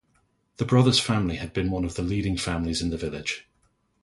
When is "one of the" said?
1.69-2.01